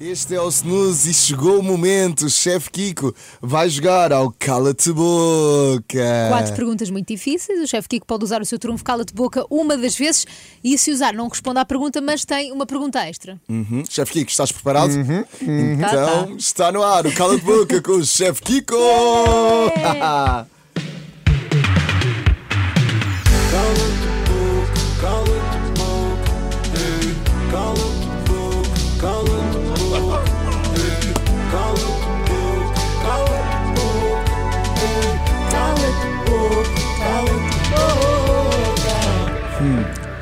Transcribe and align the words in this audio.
Este 0.00 0.34
é 0.34 0.40
o 0.40 0.48
Snooze 0.48 1.10
e 1.10 1.14
chegou 1.14 1.58
o 1.58 1.62
momento. 1.62 2.24
O 2.24 2.30
chefe 2.30 2.70
Kiko 2.70 3.14
vai 3.38 3.68
jogar 3.68 4.14
ao 4.14 4.32
Cala-te 4.38 4.90
Boca. 4.90 6.28
Quatro 6.30 6.54
perguntas 6.54 6.88
muito 6.88 7.06
difíceis. 7.08 7.60
O 7.60 7.66
chefe 7.66 7.86
Kiko 7.86 8.06
pode 8.06 8.24
usar 8.24 8.40
o 8.40 8.46
seu 8.46 8.58
trunfo 8.58 8.82
cala-te 8.82 9.12
boca 9.12 9.44
uma 9.50 9.76
das 9.76 9.94
vezes 9.94 10.26
e 10.64 10.78
se 10.78 10.90
usar 10.90 11.12
não 11.12 11.28
responde 11.28 11.58
à 11.58 11.66
pergunta, 11.66 12.00
mas 12.00 12.24
tem 12.24 12.50
uma 12.50 12.64
pergunta 12.64 12.98
extra. 13.06 13.38
Uhum. 13.46 13.84
Chefe 13.86 14.12
Kiko, 14.12 14.30
estás 14.30 14.50
preparado? 14.50 14.92
Então 14.92 15.80
Tá, 15.80 16.24
tá. 16.26 16.32
está 16.38 16.72
no 16.72 16.82
ar 16.82 17.06
o 17.06 17.12
Cala-te 17.12 17.44
Boca 17.44 17.82
com 17.82 17.92
o 17.92 18.04
chefe 18.04 18.40
Kiko. 18.40 18.74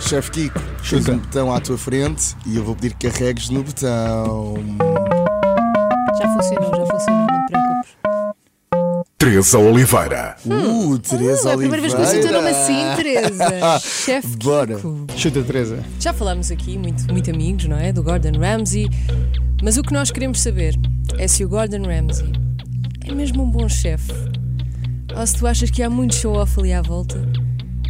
Chefe 0.00 0.30
Kiko, 0.30 0.58
tens 0.60 0.82
Chuta. 0.86 1.12
um 1.12 1.18
botão 1.18 1.52
à 1.52 1.60
tua 1.60 1.76
frente 1.78 2.34
e 2.46 2.56
eu 2.56 2.64
vou 2.64 2.74
pedir 2.74 2.94
que 2.94 3.10
carregues 3.10 3.50
no 3.50 3.62
botão. 3.62 4.54
Já 6.18 6.28
funcionou, 6.34 6.70
já 6.76 6.86
funcionou, 6.86 7.26
não 7.26 7.46
te 7.46 7.52
preocupes. 7.52 7.96
Teresa 9.18 9.58
Oliveira. 9.58 10.36
Uh, 10.46 10.98
Teresa 10.98 11.48
Uh, 11.48 11.50
é 11.50 11.54
a 11.54 11.56
primeira 11.58 11.82
vez 11.82 11.94
que 11.94 12.00
eu 12.00 12.04
Oliveira. 12.04 12.22
sinto 12.22 12.30
o 12.30 12.32
nome 12.36 12.50
assim, 12.50 12.96
Teresa. 12.96 13.78
chefe 14.04 14.36
Bora. 14.36 14.74
Kiko. 14.76 15.06
Chuta, 15.16 15.42
Teresa. 15.42 15.84
Já 16.00 16.12
falámos 16.12 16.50
aqui, 16.50 16.78
muito, 16.78 17.12
muito 17.12 17.30
amigos, 17.30 17.64
não 17.66 17.76
é? 17.76 17.92
Do 17.92 18.02
Gordon 18.02 18.38
Ramsay. 18.38 18.86
Mas 19.62 19.76
o 19.76 19.82
que 19.82 19.92
nós 19.92 20.10
queremos 20.10 20.40
saber 20.40 20.74
é 21.18 21.26
se 21.28 21.44
o 21.44 21.48
Gordon 21.48 21.82
Ramsay 21.82 22.32
é 23.04 23.12
mesmo 23.12 23.42
um 23.42 23.50
bom 23.50 23.68
chefe. 23.68 24.12
Ou 25.16 25.26
se 25.26 25.36
tu 25.36 25.46
achas 25.46 25.70
que 25.70 25.82
há 25.82 25.90
muito 25.90 26.14
show-off 26.14 26.58
ali 26.60 26.72
à 26.72 26.80
volta. 26.82 27.20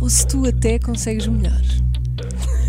Ou 0.01 0.09
se 0.09 0.27
tu 0.27 0.47
até 0.47 0.79
consegues 0.79 1.27
melhor. 1.27 1.61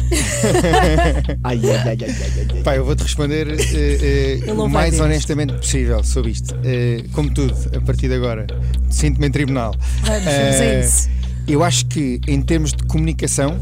Ai, 1.44 1.60
ai, 1.64 1.72
ai, 1.72 1.88
ai, 1.88 1.98
ai, 2.02 2.48
ai. 2.56 2.64
Pá, 2.64 2.76
eu 2.76 2.84
vou-te 2.84 3.04
responder 3.04 3.48
eh, 3.48 4.40
eh, 4.48 4.52
o 4.52 4.68
mais 4.68 5.00
honestamente 5.00 5.54
possível 5.54 6.04
sobre 6.04 6.32
isto. 6.32 6.56
Eh, 6.64 7.04
como 7.14 7.32
tudo, 7.32 7.54
a 7.76 7.82
partir 7.82 8.08
de 8.08 8.16
agora, 8.16 8.48
sinto-me 8.90 9.28
em 9.28 9.32
tribunal. 9.32 9.76
Vamos. 10.04 11.10
Eu 11.48 11.64
acho 11.64 11.88
que, 11.88 12.22
em 12.28 12.42
termos 12.42 12.74
de 12.74 12.84
comunicação, 12.84 13.60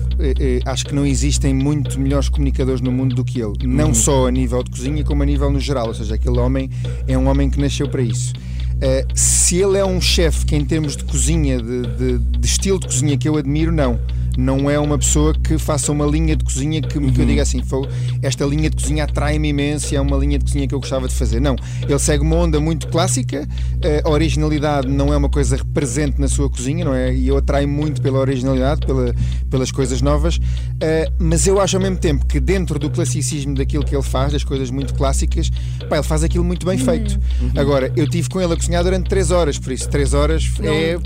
acho 0.66 0.86
que 0.86 0.94
não 0.94 1.06
existem 1.06 1.54
muito 1.54 1.98
melhores 2.00 2.28
comunicadores 2.28 2.82
no 2.82 2.92
mundo 2.92 3.16
do 3.16 3.24
que 3.24 3.40
ele. 3.40 3.54
Não 3.66 3.94
só 3.94 4.28
a 4.28 4.32
nível 4.32 4.62
de 4.62 4.72
cozinha, 4.72 5.04
como 5.06 5.24
a 5.24 5.26
nível 5.26 5.50
no 5.50 5.60
geral. 5.60 5.88
Ou 5.88 5.94
seja, 5.94 6.16
aquele 6.16 6.38
homem 6.38 6.70
é 7.08 7.18
um 7.18 7.28
homem 7.28 7.50
que 7.50 7.60
nasceu 7.60 7.88
para 7.88 8.02
isso. 8.02 8.34
Eh, 8.82 9.06
se 9.16 9.58
ele 9.58 9.78
é 9.78 9.86
um 9.86 10.00
chefe 10.00 10.46
que, 10.46 10.56
em 10.56 10.64
termos 10.64 10.96
de 10.96 11.04
cozinha, 11.04 11.58
de, 11.62 11.82
de- 11.98 12.18
de 12.20 12.46
estilo 12.48 12.80
de 12.80 12.86
cozinha 12.88 13.18
que 13.18 13.28
eu 13.28 13.36
admiro, 13.38 13.72
não. 13.72 14.00
Não 14.38 14.70
é 14.70 14.80
uma 14.80 14.98
pessoa 14.98 15.34
que 15.34 15.58
faça 15.58 15.92
uma 15.92 16.06
linha 16.06 16.36
de 16.36 16.46
cozinha 16.46 16.80
que, 16.82 17.00
que 17.00 17.22
eu 17.22 17.26
diga 17.26 17.42
assim, 17.42 17.62
"Fogo, 17.64 17.88
esta 18.22 18.46
linha 18.46 18.70
de 18.70 18.76
cozinha 18.76 19.04
atrai-me 19.04 19.50
imenso 19.50 19.94
e 19.94 19.98
é 19.98 20.02
uma 20.02 20.16
linha 20.16 20.38
de 20.38 20.46
cozinha 20.46 20.68
que 20.68 20.76
eu 20.76 20.80
gostava 20.80 21.08
de 21.08 21.14
fazer. 21.16 21.40
Não, 21.40 21.56
ele 21.82 22.00
segue 22.00 22.22
uma 22.24 22.36
onda 22.36 22.60
muito 22.60 22.88
clássica, 22.88 23.48
eh, 23.82 24.02
a 24.06 24.10
originalidade 24.10 24.88
não 24.88 25.12
é 25.14 25.18
uma 25.18 25.30
coisa 25.30 25.58
presente 25.74 26.20
na 26.22 26.28
sua 26.28 26.50
cozinha, 26.50 26.86
não 26.86 26.94
é? 26.94 27.14
E 27.14 27.28
eu 27.28 27.38
atraio 27.38 27.68
muito 27.68 28.02
pela 28.02 28.20
originalidade, 28.20 28.86
pela, 28.86 29.14
pelas 29.50 29.72
coisas 29.72 30.02
novas, 30.02 30.40
eh, 30.80 31.10
mas 31.18 31.48
eu 31.48 31.60
acho 31.60 31.76
ao 31.78 31.82
mesmo 31.82 31.98
tempo 31.98 32.26
que 32.26 32.40
dentro 32.40 32.78
do 32.78 32.90
classicismo 32.90 33.56
daquilo 33.56 33.84
que 33.84 33.96
ele 33.96 34.04
faz, 34.04 34.34
das 34.34 34.44
coisas 34.44 34.70
muito 34.70 34.94
clássicas, 34.94 35.50
pá, 35.90 35.96
ele 35.98 36.04
faz 36.04 36.24
aquilo 36.24 36.44
muito 36.44 36.66
bem 36.66 36.78
feito. 36.78 37.20
Agora, 37.56 37.92
eu 37.96 38.08
tive 38.08 38.30
com 38.30 38.40
ele 38.40 38.54
a 38.54 38.56
cozinhar 38.56 38.84
durante 38.84 39.10
3 39.10 39.32
horas, 39.32 39.58
por 39.58 39.72
isso 39.72 39.90
3 39.90 40.14
horas 40.14 40.52
é, 40.62 40.98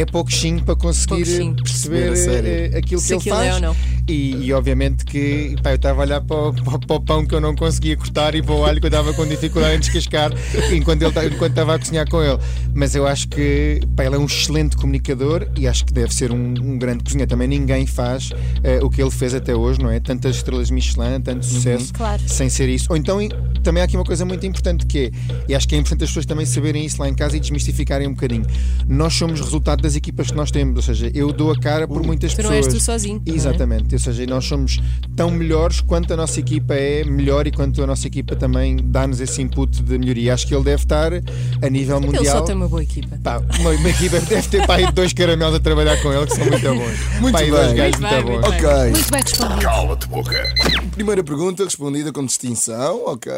é 0.00 0.04
pouquinho 0.04 0.62
para 0.64 0.74
conseguir 0.76 1.24
Pouquinho. 1.24 1.56
perceber 1.56 2.08
Perceber 2.08 2.76
aquilo 2.80 3.00
Se 3.00 3.06
que 3.08 3.12
ele 3.14 3.18
aquilo 3.20 3.36
faz. 3.36 3.48
é 3.48 3.54
ou 3.54 3.60
não. 3.60 3.76
E, 4.10 4.46
e 4.46 4.52
obviamente 4.52 5.04
que 5.04 5.54
pá, 5.62 5.70
eu 5.70 5.76
estava 5.76 6.00
a 6.02 6.04
olhar 6.04 6.20
para 6.20 6.36
o, 6.36 6.52
para 6.52 6.78
para 6.80 6.96
o 6.96 7.00
pão 7.00 7.24
que 7.26 7.34
eu 7.34 7.40
não 7.40 7.54
conseguia 7.54 7.96
cortar 7.96 8.34
e 8.34 8.42
para 8.42 8.54
o 8.54 8.64
alho 8.64 8.80
que 8.80 8.86
eu 8.86 8.90
estava 8.90 9.12
com 9.14 9.26
dificuldade 9.26 9.76
em 9.76 9.80
descascar 9.80 10.32
enquanto 10.72 11.02
ele 11.02 11.34
enquanto 11.34 11.50
estava 11.50 11.74
a 11.74 11.78
cozinhar 11.78 12.08
com 12.08 12.22
ele. 12.22 12.38
Mas 12.74 12.94
eu 12.94 13.06
acho 13.06 13.28
que 13.28 13.80
pá, 13.96 14.04
ele 14.04 14.16
é 14.16 14.18
um 14.18 14.24
excelente 14.26 14.76
comunicador 14.76 15.46
e 15.56 15.68
acho 15.68 15.84
que 15.84 15.92
deve 15.92 16.12
ser 16.14 16.32
um, 16.32 16.54
um 16.60 16.78
grande 16.78 17.04
cozinheiro. 17.04 17.28
Também 17.28 17.46
ninguém 17.48 17.86
faz 17.86 18.30
eh, 18.64 18.80
o 18.82 18.90
que 18.90 19.00
ele 19.00 19.10
fez 19.10 19.34
até 19.34 19.54
hoje, 19.54 19.80
não 19.80 19.90
é? 19.90 20.00
Tantas 20.00 20.36
estrelas 20.36 20.70
Michelin, 20.70 21.20
tanto 21.22 21.44
sucesso, 21.46 21.92
Claro. 21.92 22.20
sem 22.26 22.48
ser 22.50 22.68
isso. 22.68 22.86
Ou 22.90 22.96
então 22.96 23.18
também 23.62 23.82
há 23.82 23.84
aqui 23.84 23.96
uma 23.96 24.04
coisa 24.04 24.24
muito 24.24 24.44
importante 24.46 24.86
que 24.86 24.98
é, 24.98 25.10
e 25.48 25.54
acho 25.54 25.68
que 25.68 25.74
é 25.74 25.78
importante 25.78 26.04
as 26.04 26.10
pessoas 26.10 26.26
também 26.26 26.46
saberem 26.46 26.84
isso 26.84 27.00
lá 27.00 27.08
em 27.08 27.14
casa 27.14 27.36
e 27.36 27.40
desmistificarem 27.40 28.08
um 28.08 28.14
bocadinho. 28.14 28.44
Nós 28.88 29.14
somos 29.14 29.40
resultado 29.40 29.82
das 29.82 29.94
equipas 29.94 30.28
que 30.30 30.36
nós 30.36 30.50
temos, 30.50 30.76
ou 30.76 30.82
seja, 30.82 31.10
eu 31.14 31.32
dou 31.32 31.50
a 31.52 31.58
cara 31.58 31.86
por 31.86 32.02
muitas 32.04 32.34
Tu 32.34 32.42
não 32.42 32.50
pessoas. 32.50 32.66
és 32.66 32.74
tu 32.74 32.80
sozinho. 32.84 33.22
não 33.26 33.32
é? 33.32 33.36
Exatamente, 33.36 33.94
seja, 34.00 34.26
nós 34.26 34.44
somos 34.44 34.78
tão 35.14 35.30
melhores 35.30 35.80
quanto 35.80 36.12
a 36.12 36.16
nossa 36.16 36.40
equipa 36.40 36.74
é 36.74 37.04
melhor 37.04 37.46
e 37.46 37.52
quanto 37.52 37.82
a 37.82 37.86
nossa 37.86 38.06
equipa 38.06 38.34
também 38.34 38.76
dá-nos 38.82 39.20
esse 39.20 39.40
input 39.42 39.82
de 39.82 39.98
melhoria. 39.98 40.34
Acho 40.34 40.46
que 40.46 40.54
ele 40.54 40.64
deve 40.64 40.82
estar 40.82 41.12
a 41.12 41.68
nível 41.70 41.98
Ele 41.98 42.06
mundial. 42.06 42.38
só 42.38 42.40
tem 42.42 42.54
uma 42.54 42.68
boa 42.68 42.82
equipa. 42.82 43.18
Pá, 43.22 43.38
uma, 43.60 43.70
uma 43.70 43.88
equipa 43.88 44.18
deve 44.20 44.48
ter 44.48 44.66
pá, 44.66 44.76
aí 44.76 44.90
dois 44.92 45.12
caramelos 45.12 45.54
a 45.54 45.60
trabalhar 45.60 46.00
com 46.02 46.12
ele 46.12 46.26
que 46.26 46.34
são 46.34 46.44
muito 46.46 46.62
bons. 46.62 47.20
Muito 47.20 47.32
Pá, 47.32 47.38
bem. 47.40 47.50
dois 47.50 47.72
gajos 47.74 48.00
Muito 48.00 48.12
muito 48.12 48.24
bem, 48.26 48.40
bons. 48.40 48.48
muito 48.48 48.66
Ok. 48.66 48.90
Muito 48.90 49.10
bem 49.12 49.22
respondido. 49.22 49.60
Cala-te 49.60 50.08
boca. 50.08 50.54
Primeira 50.92 51.22
pergunta 51.24 51.64
respondida 51.64 52.12
com 52.12 52.24
distinção, 52.24 53.04
ok. 53.06 53.32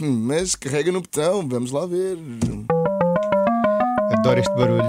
Hum, 0.00 0.24
Mas 0.26 0.54
carrega 0.54 0.90
no 0.92 1.00
botão, 1.00 1.46
vamos 1.48 1.70
lá 1.70 1.86
ver. 1.86 2.18
Adoro 4.12 4.40
este 4.40 4.54
barulho. 4.54 4.84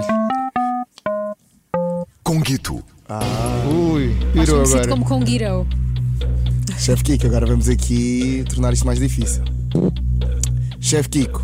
Conguito. 2.24 2.82
Ui, 3.68 4.10
Acho 4.10 4.18
que 4.18 4.40
pirou 4.40 4.60
me 4.60 4.66
sinto 4.66 4.76
agora. 4.76 4.88
como 4.88 5.04
com 5.04 5.20
Guirão. 5.20 5.66
Chefe 6.78 7.04
Kiko, 7.04 7.26
agora 7.26 7.46
vamos 7.46 7.68
aqui 7.68 8.44
tornar 8.48 8.72
isto 8.72 8.86
mais 8.86 8.98
difícil. 8.98 9.42
Chefe 10.80 11.08
Kiko, 11.08 11.42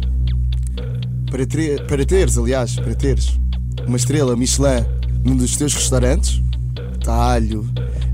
para, 1.31 1.47
para 1.87 2.05
teres, 2.05 2.37
aliás, 2.37 2.75
para 2.75 2.95
teres 2.95 3.39
uma 3.87 3.97
estrela 3.97 4.37
Michelin 4.37 4.85
num 5.25 5.37
dos 5.37 5.57
teus 5.57 5.75
restaurantes, 5.75 6.43
talho, 7.05 7.69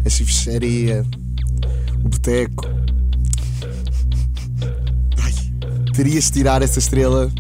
a 0.05 0.09
chifrecharia, 0.09 1.05
o 2.05 2.09
boteco, 2.09 2.67
ai, 5.23 5.33
terias 5.95 6.25
de 6.25 6.33
tirar 6.33 6.63
essa 6.63 6.79
estrela 6.79 7.31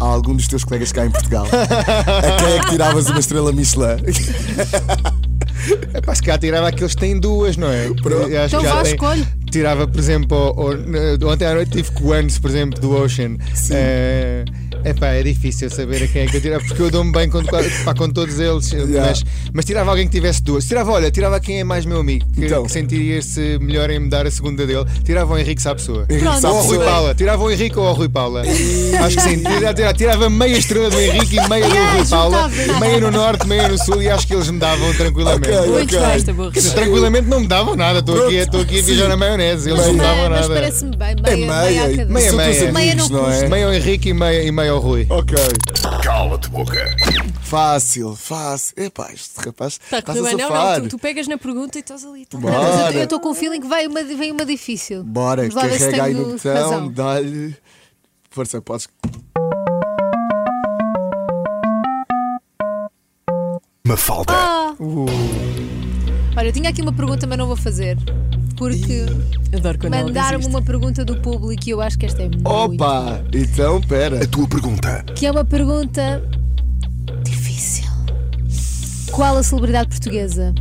a 0.00 0.04
algum 0.04 0.34
dos 0.34 0.48
teus 0.48 0.64
colegas 0.64 0.92
cá 0.92 1.04
em 1.06 1.10
Portugal. 1.10 1.46
a 1.52 2.36
quem 2.42 2.52
é 2.54 2.60
que 2.60 2.70
tiravas 2.70 3.08
uma 3.08 3.20
estrela 3.20 3.52
Michelin? 3.52 3.96
É 5.94 6.00
pá, 6.00 6.14
se 6.14 6.22
calhar 6.22 6.38
tirava 6.38 6.68
aqueles 6.68 6.94
que 6.94 7.00
têm 7.00 7.18
duas, 7.18 7.56
não 7.56 7.68
é? 7.70 7.86
Então 7.86 8.62
vá, 8.62 8.82
tem- 8.82 8.92
escolhe. 8.92 9.26
Tirava, 9.50 9.86
por 9.86 9.98
exemplo, 9.98 10.54
ontem 11.26 11.46
à 11.46 11.54
noite 11.54 11.70
tive 11.70 11.90
com 11.92 12.04
o 12.08 12.14
por 12.40 12.50
exemplo, 12.50 12.80
do 12.80 12.92
Ocean. 12.94 13.36
É 13.70 14.44
epá, 14.90 15.08
é 15.08 15.22
difícil 15.22 15.68
saber 15.70 16.02
a 16.02 16.06
quem 16.06 16.22
é 16.22 16.26
que 16.26 16.36
eu 16.36 16.40
tirava, 16.40 16.64
porque 16.64 16.82
eu 16.82 16.90
dou-me 16.90 17.12
bem 17.12 17.28
com, 17.28 17.42
pá, 17.44 17.94
com 17.94 18.08
todos 18.10 18.38
eles, 18.40 18.70
Yeah. 18.72 19.08
mas, 19.08 19.24
mas 19.52 19.64
tirava 19.64 19.90
alguém 19.90 20.06
que 20.06 20.12
tivesse 20.12 20.42
duas. 20.42 20.64
Tirava, 20.66 20.92
olha, 20.92 21.10
tirava 21.10 21.40
quem 21.40 21.60
é 21.60 21.64
mais 21.64 21.84
meu 21.84 21.98
amigo, 22.00 22.26
que, 22.34 22.44
Então. 22.44 22.64
que 22.64 22.72
sentiria-se 22.72 23.58
melhor 23.60 23.90
em 23.90 23.98
me 23.98 24.08
dar 24.08 24.26
a 24.26 24.30
segunda 24.30 24.66
dele. 24.66 24.84
Tirava 25.04 25.34
o 25.34 25.38
Henrique 25.38 25.60
Sapessoa. 25.62 26.06
Ou 26.08 26.28
ao 26.28 26.40
Sapessoa. 26.40 26.62
Rui 26.62 26.78
Paula. 26.84 27.14
Tirava 27.14 27.42
o 27.44 27.50
Henrique 27.50 27.78
ou 27.78 27.86
ao 27.86 27.94
Rui 27.94 28.08
Paula. 28.08 28.42
Acho 28.42 29.16
que 29.16 29.22
sim. 29.22 29.42
Tirava, 29.42 29.94
tirava, 29.94 30.30
meia 30.30 30.56
estrela 30.58 30.90
do 30.90 31.00
Henrique 31.00 31.36
e 31.36 31.48
meia 31.48 31.66
do 31.68 31.74
Rui 31.96 32.06
Paula. 32.08 32.48
Meia 32.80 33.00
no 33.00 33.10
norte, 33.10 33.46
meia 33.46 33.68
no 33.68 33.78
sul 33.78 34.02
e 34.02 34.08
acho 34.08 34.26
que 34.26 34.34
eles 34.34 34.50
me 34.50 34.58
davam 34.58 34.92
tranquilamente. 34.94 35.50
Ok, 35.50 35.70
Muito 35.70 35.96
ok. 35.96 36.06
bem, 36.06 36.16
esta 36.16 36.32
boa 36.32 36.50
Quer 36.52 36.58
dizer, 36.60 36.68
resposta. 36.68 36.80
tranquilamente 36.90 37.28
não 37.28 37.40
me 37.40 37.46
davam 37.48 37.76
nada, 37.76 37.98
estou 38.00 38.24
aqui, 38.26 38.36
estou 38.36 38.60
aqui 38.60 38.78
a 38.78 38.82
viajar 38.82 39.08
na 39.08 39.16
maionese, 39.16 39.70
eles 39.70 39.86
não 39.86 39.92
me 39.94 39.98
davam 39.98 40.28
Mas 40.30 40.40
nada. 40.40 40.54
parece-me 40.54 40.96
bem, 40.96 41.08
É 41.24 41.36
meia, 41.36 41.46
meia, 41.46 41.86
meia 41.86 42.06
meia, 42.06 42.32
meia. 42.32 42.72
Meia 42.72 42.92
amigos, 42.92 43.10
não 43.10 43.22
não 43.22 43.30
é? 43.32 43.48
Meio 43.48 43.66
ao 43.68 43.74
Henrique 43.74 44.08
e 44.10 44.14
meio, 44.14 44.42
e 44.46 44.52
meio 44.52 44.75
ao 44.76 44.82
Rui. 44.82 45.06
Ok. 45.10 45.36
Cala-te 46.02 46.48
boca. 46.50 46.96
Fácil, 47.42 48.14
fácil. 48.16 48.74
Epá, 48.76 49.10
este 49.12 49.38
rapaz 49.44 49.80
Está 49.82 49.98
a 49.98 50.02
correr 50.02 50.22
bem. 50.22 50.32
Não, 50.36 50.48
safar. 50.48 50.78
não, 50.80 50.88
tu, 50.88 50.96
tu 50.96 50.98
pegas 50.98 51.26
na 51.28 51.38
pergunta 51.38 51.78
e 51.78 51.80
estás 51.80 52.04
ali. 52.04 52.26
tá. 52.26 52.38
Mas 52.38 52.52
eu- 52.54 52.60
Bora, 52.60 53.02
estou 53.04 53.20
com 53.20 53.30
o 53.30 53.34
feeling 53.34 53.60
que 53.60 53.66
vai 53.68 53.86
uma, 53.86 54.02
vem 54.02 54.32
uma 54.32 54.44
difícil. 54.44 55.02
bora, 55.04 55.42
Vamos 55.42 55.54
lá 55.54 55.62
ver 55.66 55.72
se 55.78 55.84
carrega 55.86 56.04
aí 56.04 56.14
no 56.14 56.20
tenho 56.24 56.32
botão, 56.36 56.52
razão. 56.70 56.92
dá-lhe. 56.92 57.56
Força, 58.30 58.60
podes. 58.60 58.88
Mafalda. 63.86 64.32
Ah! 64.34 64.74
Olha, 66.36 66.48
eu 66.48 66.52
tinha 66.52 66.68
aqui 66.70 66.82
uma 66.82 66.92
pergunta, 66.92 67.26
mas 67.26 67.38
não 67.38 67.46
vou 67.46 67.56
fazer. 67.56 67.96
Porque 68.56 69.06
Adoro 69.54 69.78
quando 69.78 69.94
ela 69.94 70.04
diz 70.04 70.14
mandaram-me 70.14 70.44
isto. 70.44 70.50
uma 70.50 70.62
pergunta 70.62 71.04
do 71.04 71.16
público 71.20 71.62
e 71.66 71.70
eu 71.70 71.80
acho 71.80 71.98
que 71.98 72.06
esta 72.06 72.22
é 72.22 72.28
muito. 72.28 72.46
Opa! 72.48 73.22
Então, 73.32 73.80
pera. 73.82 74.22
A 74.22 74.26
tua 74.26 74.48
pergunta. 74.48 75.04
Que 75.14 75.26
é 75.26 75.30
uma 75.30 75.44
pergunta 75.44 76.22
difícil. 77.24 77.84
Qual 79.12 79.36
a 79.36 79.42
celebridade 79.42 79.88
portuguesa 79.88 80.54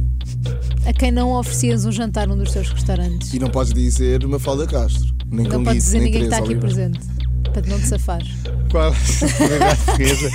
a 0.85 0.93
quem 0.93 1.11
não 1.11 1.31
oferecias 1.31 1.85
um 1.85 1.91
jantar 1.91 2.27
num 2.27 2.37
dos 2.37 2.51
teus 2.51 2.69
restaurantes? 2.69 3.33
E 3.33 3.39
não 3.39 3.49
podes 3.49 3.73
dizer 3.73 4.25
Mafalda 4.27 4.67
Castro. 4.67 5.13
Nem 5.31 5.47
Não 5.47 5.63
podes 5.63 5.83
dizer 5.83 5.97
nem 5.99 6.05
ninguém 6.11 6.21
que 6.21 6.27
está 6.27 6.41
Teresa 6.41 6.57
aqui 6.59 6.65
Oliveira. 6.65 6.91
presente. 6.99 7.15
Para 7.51 7.67
não 7.67 7.79
te 7.79 7.87
safar. 7.87 8.21
Qual 8.69 8.89
a 8.91 8.95
celebridade 8.95 9.81
portuguesa 9.83 10.29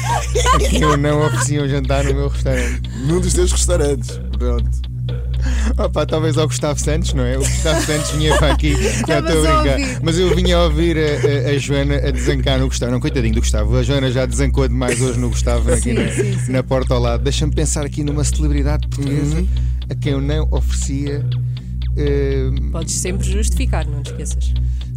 a 0.55 0.59
quem 0.59 0.81
eu 0.83 0.97
não 0.97 1.27
oferecia 1.27 1.63
um 1.63 1.69
jantar 1.69 2.05
no 2.05 2.15
meu 2.15 2.29
restaurante? 2.29 2.83
Num 3.07 3.21
dos 3.21 3.33
teus 3.35 3.53
restaurantes. 3.53 4.19
Pronto. 4.39 4.90
Opa, 5.85 6.07
talvez 6.07 6.37
ao 6.39 6.47
Gustavo 6.47 6.79
Santos, 6.79 7.15
não 7.15 7.25
é? 7.25 7.37
O 7.37 7.41
Gustavo 7.41 7.81
Santos 7.87 8.11
vinha 8.13 8.37
para 8.39 8.53
aqui, 8.53 8.73
não 9.09 9.19
estou 9.19 9.19
a 9.19 9.63
brincar. 9.63 9.81
ouvir. 9.81 9.99
Mas 10.03 10.19
eu 10.19 10.35
vinha 10.35 10.57
a 10.57 10.65
ouvir 10.65 10.97
a, 10.99 11.49
a- 11.49 11.51
a 11.55 11.59
Joana 11.59 11.97
a 11.97 12.11
desancar 12.11 12.59
no 12.59 12.67
Gustavo. 12.69 12.93
Não, 12.93 13.01
coitadinho 13.01 13.35
do 13.35 13.41
Gustavo. 13.41 13.77
A 13.77 13.83
Joana 13.83 14.11
já 14.11 14.27
desancou 14.27 14.67
demais 14.69 15.01
hoje 15.01 15.19
no 15.19 15.29
Gustavo, 15.31 15.71
aqui 15.73 15.83
Sim, 15.83 15.93
na, 15.95 16.11
sim, 16.11 16.39
sim. 16.39 16.53
na 16.53 16.63
porta 16.63 16.95
ao 16.95 17.01
lado. 17.01 17.23
Deixa-me 17.23 17.55
pensar 17.55 17.85
aqui 17.85 18.03
numa 18.03 18.25
celebridade 18.25 18.87
portuguesa 18.89 19.45
a 19.89 19.95
quem 19.95 20.13
eu 20.13 20.21
não 20.21 20.49
oferecia. 20.51 21.25
eh, 21.97 22.51
Podes 22.73 22.95
sempre 22.95 23.27
justificar, 23.31 23.87
não 23.87 24.03
te 24.03 24.11
esqueças. 24.13 24.53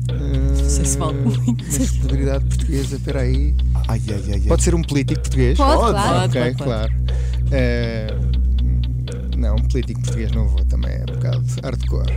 eh, 0.10 0.70
sei 0.70 0.86
se 0.86 0.98
vale 0.98 1.18
muito. 1.18 1.64
Uma 1.64 1.86
celebridade 1.88 2.46
portuguesa, 2.46 2.96
espera 2.96 3.22
aí. 3.22 3.54
Ai, 3.88 4.02
ai, 4.10 4.24
ai, 4.28 4.34
ai. 4.34 4.40
Pode 4.42 4.64
ser 4.64 4.76
um 4.76 4.82
político 4.82 5.22
português? 5.22 5.58
Pode, 5.58 5.80
Pode. 5.80 5.92
claro. 5.94 6.26
Ok, 6.26 6.42
pode, 6.42 6.56
pode. 6.56 6.64
claro. 6.64 6.94
Não, 9.74 9.82
político 9.82 10.02
português 10.02 10.32
não 10.32 10.48
vou, 10.48 10.64
também 10.66 10.92
é 10.92 11.02
um 11.10 11.14
bocado 11.16 11.44
hardcore. 11.64 12.14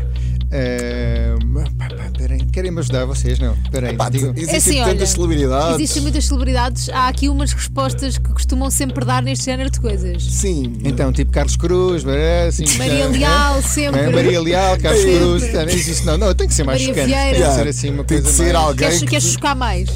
Pá, 1.78 1.88
pá, 1.88 2.10
peraí, 2.16 2.44
querem-me 2.46 2.78
ajudar 2.80 3.04
vocês? 3.04 3.38
Não, 3.38 3.56
peraí, 3.70 3.96
Pá, 3.96 4.08
digam. 4.08 4.32
existem 4.36 4.56
assim, 4.56 4.78
tantas 4.78 4.94
olha, 4.94 5.06
celebridades. 5.06 5.74
Existem 5.76 6.02
muitas 6.02 6.24
celebridades. 6.26 6.88
Há 6.90 7.08
aqui 7.08 7.28
umas 7.28 7.52
respostas 7.52 8.16
que 8.18 8.28
costumam 8.32 8.70
sempre 8.70 9.04
dar 9.04 9.22
neste 9.22 9.44
género 9.46 9.70
de 9.70 9.80
coisas. 9.80 10.22
Sim. 10.22 10.74
Então, 10.84 11.12
tipo 11.12 11.32
Carlos 11.32 11.56
Cruz, 11.56 12.04
é 12.06 12.46
assim, 12.46 12.64
Maria 12.78 13.08
Leal, 13.08 13.58
é? 13.58 13.62
sempre. 13.62 14.00
É, 14.00 14.10
Maria 14.10 14.40
Leal, 14.40 14.78
Carlos 14.78 15.02
Sempre. 15.02 15.18
Cruz, 15.18 15.52
não 15.52 15.62
existe, 15.62 16.06
não, 16.06 16.18
não, 16.18 16.34
tem 16.34 16.46
que 16.48 16.54
ser 16.54 16.64
mais 16.64 16.80
Maria 16.80 16.94
chocante, 16.94 17.14
Vieira. 17.14 17.38
tem 17.38 17.48
que 17.48 17.54
ser 17.54 17.68
assim 17.68 17.90
uma 17.90 18.04
tem 18.04 18.18
coisa 18.22 18.30
de 18.30 18.36
ser 18.36 18.52
mais. 18.52 18.64
alguém 18.66 18.76
Queres, 18.88 19.00
que- 19.00 19.06
queres 19.06 19.24
chocar 19.24 19.56
mais? 19.56 19.88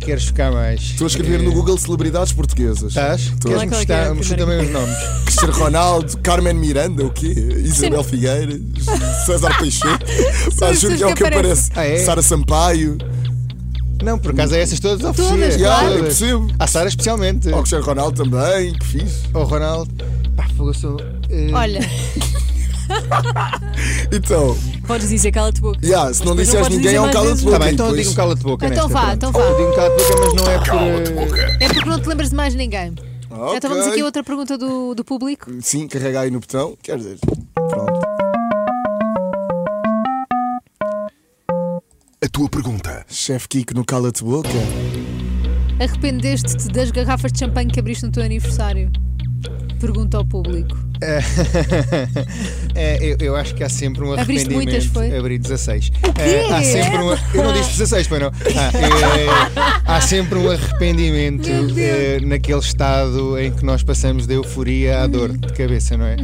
Quero 0.00 0.20
chocar 0.20 0.50
mais. 0.52 0.80
Estou 0.80 1.04
a 1.04 1.08
escrever 1.08 1.42
no 1.42 1.52
Google 1.52 1.78
celebridades 1.78 2.32
portuguesas. 2.32 2.88
Estás? 2.88 3.20
Estou. 3.20 3.52
É 3.60 3.66
que 3.66 3.74
é 3.74 3.76
a 3.76 3.80
chutar- 3.80 4.14
me 4.14 4.22
chuta 4.24 4.36
também 4.38 4.60
os 4.64 4.70
nomes? 4.70 4.96
Cristiano 5.24 5.52
Ronaldo, 5.52 6.18
Carmen 6.18 6.54
Miranda, 6.54 7.04
o 7.04 7.10
quê? 7.10 7.26
Isabel 7.64 8.02
Figueiras, 8.02 8.58
César 9.26 9.56
Peixoto. 9.58 10.06
Pá, 10.58 10.72
juro 10.72 10.96
que 10.96 11.02
é 11.02 11.06
o 11.06 11.14
que 11.14 11.24
aparece. 11.24 11.70
Ah, 11.76 11.84
é? 11.86 11.98
Sara 11.98 12.22
Sampaio. 12.22 12.98
Não, 14.02 14.18
por 14.18 14.30
acaso 14.30 14.54
é 14.54 14.62
essas 14.62 14.80
todas 14.80 15.04
oferecia. 15.04 15.36
Todas, 15.36 15.56
claro. 15.56 15.86
Yeah, 15.88 16.02
percebo. 16.04 16.48
A 16.58 16.66
Sara 16.66 16.88
especialmente. 16.88 17.48
O 17.50 17.56
Cristiano 17.58 17.84
Ronaldo 17.84 18.24
também, 18.24 18.72
que 18.72 18.86
fiz. 18.86 19.12
O 19.34 19.42
Ronaldo. 19.42 19.92
Pá, 20.34 20.48
fogo, 20.56 20.72
sou. 20.72 20.98
eh, 21.28 21.50
Olha, 21.52 21.80
Então, 24.12 24.56
Podes 24.86 25.08
dizer 25.08 25.30
cala-te 25.30 25.60
boca. 25.60 25.78
yeah, 25.84 26.12
se 26.12 26.24
não 26.24 26.34
disseres 26.36 26.68
ninguém 26.68 26.94
é 26.96 27.00
um 27.00 27.04
mais 27.04 27.14
cala 27.14 27.26
de 27.26 27.30
vezes. 27.32 27.44
boca. 27.44 27.58
Tá 27.58 27.64
bem, 27.64 27.74
então 27.74 27.86
eu 27.88 27.96
digo 27.96 28.10
um 28.10 28.14
cala-te 28.14 28.42
boca. 28.42 28.66
Então 28.66 28.88
nesta, 28.88 28.92
vá, 28.92 29.00
pronto. 29.00 29.14
então 29.14 29.32
vá. 29.32 29.40
Eu 29.40 29.56
digo 29.56 29.68
um 29.70 29.74
cala-te 29.74 30.02
boca, 30.02 30.20
mas 30.24 30.34
não 30.34 30.50
é 30.52 30.58
por. 30.58 30.64
Cala-te 30.66 31.12
boca. 31.12 31.58
é 31.60 31.68
porque 31.68 31.88
não 31.88 32.00
te 32.00 32.08
lembras 32.08 32.30
de 32.30 32.36
mais 32.36 32.54
ninguém. 32.54 32.94
Ok. 33.30 33.56
Então 33.56 33.70
vamos 33.70 33.86
aqui 33.86 34.00
a 34.00 34.04
outra 34.04 34.24
pergunta 34.24 34.58
do, 34.58 34.94
do 34.94 35.04
público. 35.04 35.50
Sim, 35.60 35.86
carrega 35.86 36.20
aí 36.20 36.30
no 36.30 36.40
botão. 36.40 36.76
Quer 36.82 36.96
dizer, 36.98 37.18
pronto. 37.54 38.00
A 42.22 42.28
tua 42.30 42.48
pergunta. 42.48 43.04
Chefe 43.08 43.48
Kiko 43.48 43.74
no 43.74 43.84
cala-te 43.84 44.22
boca. 44.24 44.48
Arrependeste-te 45.80 46.68
das 46.68 46.90
garrafas 46.90 47.32
de 47.32 47.38
champanhe 47.38 47.70
que 47.70 47.80
abriste 47.80 48.04
no 48.04 48.12
teu 48.12 48.22
aniversário? 48.22 48.90
Pergunta 49.80 50.18
ao 50.18 50.24
público. 50.26 50.76
É, 52.74 52.98
eu, 53.04 53.16
eu 53.20 53.36
acho 53.36 53.54
que 53.54 53.64
há 53.64 53.68
sempre 53.68 54.02
um 54.02 54.12
Abriste 54.12 54.46
arrependimento. 54.46 54.64
muitas, 54.70 54.84
foi? 54.86 55.16
Abri 55.18 55.38
16. 55.38 55.90
quê? 55.90 55.98
É, 56.20 56.52
há 56.52 56.62
sempre 56.62 56.98
um, 56.98 57.10
eu 57.34 57.44
não 57.44 57.52
disse 57.52 57.70
16, 57.78 58.06
foi 58.06 58.18
não. 58.20 58.28
Ah, 58.28 58.70
é, 59.18 59.80
há 59.84 60.00
sempre 60.00 60.38
um 60.38 60.50
arrependimento 60.50 61.48
eh, 61.76 62.20
naquele 62.24 62.60
estado 62.60 63.38
em 63.38 63.50
que 63.50 63.64
nós 63.64 63.82
passamos 63.82 64.26
da 64.26 64.34
euforia 64.34 65.00
à 65.02 65.06
dor 65.06 65.36
de 65.36 65.52
cabeça, 65.52 65.96
não 65.96 66.06
é? 66.06 66.16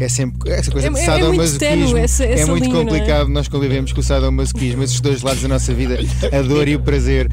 É 0.00 0.08
sempre 0.08 0.50
essa 0.52 0.70
coisa 0.70 0.86
É- 0.86 0.90
de 0.90 0.96
é- 0.98 1.02
é 1.02 1.08
muito 1.08 1.20
sadomasoquismo. 1.20 1.58
ténue 1.58 2.00
essa- 2.00 2.24
é 2.24 2.32
essa 2.34 2.46
muito 2.46 2.64
linha, 2.64 2.76
é? 2.76 2.84
complicado 2.84 3.28
nós 3.28 3.48
convivemos 3.48 3.92
com 3.92 4.00
o 4.00 4.02
sadomasoquismo, 4.04 4.82
esses 4.84 5.00
dois 5.00 5.20
lados 5.22 5.42
da 5.42 5.48
nossa 5.48 5.74
vida, 5.74 5.98
a 6.32 6.42
dor 6.42 6.68
e 6.68 6.76
o 6.76 6.80
prazer. 6.80 7.28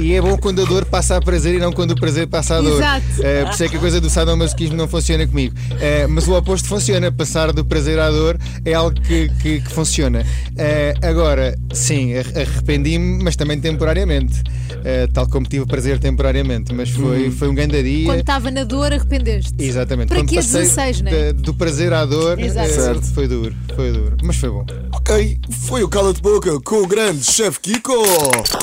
E 0.00 0.14
é 0.14 0.20
bom 0.22 0.36
quando 0.38 0.62
a 0.62 0.64
dor 0.64 0.84
passa 0.86 1.16
a 1.16 1.20
prazer 1.20 1.54
e 1.54 1.58
não 1.58 1.70
quando 1.70 1.90
o 1.92 1.96
prazer 1.96 2.26
passa 2.26 2.56
a 2.56 2.60
dor. 2.62 2.76
Exato. 2.78 3.04
Por 3.44 3.52
isso 3.52 3.64
é 3.64 3.68
que 3.68 3.76
a 3.76 3.80
coisa 3.80 4.00
do 4.00 4.08
sadomasoquismo 4.08 4.74
não 4.76 4.88
funciona 4.88 5.26
comigo. 5.26 5.54
Eh, 5.80 6.06
mas 6.20 6.28
o 6.28 6.36
oposto 6.36 6.68
funciona. 6.68 7.10
Passar 7.10 7.50
do 7.50 7.64
prazer 7.64 7.98
à 7.98 8.10
dor 8.10 8.38
é 8.62 8.74
algo 8.74 9.00
que, 9.00 9.30
que- 9.40 9.60
que 9.62 9.70
funciona. 9.70 10.22
Eh, 10.54 10.92
agora, 11.02 11.56
sim, 11.72 12.14
ar- 12.14 12.26
arrependi-me, 12.38 13.24
mas 13.24 13.36
também 13.36 13.58
temporariamente. 13.58 14.42
Eh, 14.84 15.06
tal 15.14 15.26
como 15.26 15.46
tive 15.46 15.64
prazer 15.64 15.98
temporariamente. 15.98 16.74
Mas 16.74 16.90
foi, 16.90 17.30
foi 17.30 17.48
um 17.48 17.54
grande 17.54 17.82
dia. 17.82 18.04
Quando 18.04 18.20
estava 18.20 18.50
na 18.50 18.64
dor, 18.64 18.92
arrependeste. 18.92 19.54
Exatamente. 19.58 20.08
Para 20.08 20.18
Quando 20.18 20.28
que 20.28 20.38
a 20.38 20.42
passei 20.42 20.60
16, 20.60 21.00
né? 21.00 21.32
do 21.32 21.54
prazer 21.54 21.90
à 21.94 22.04
dor, 22.04 22.38
Exato. 22.38 22.68
Certo. 22.70 23.04
foi 23.14 23.26
duro, 23.26 23.54
foi 23.74 23.90
duro. 23.92 24.16
Mas 24.22 24.36
foi 24.36 24.50
bom. 24.50 24.66
Ok, 25.10 25.40
foi 25.66 25.82
o 25.82 25.88
cala-te 25.88 26.22
boca 26.22 26.60
com 26.60 26.82
o 26.82 26.86
grande 26.86 27.24
chefe 27.24 27.58
Kiko. 27.58 27.92